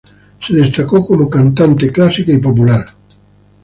Se 0.39 0.55
destacó 0.57 1.05
como 1.05 1.29
cantante 1.29 1.91
clásica 1.91 2.31
y 2.31 2.39
popular. 2.39 2.83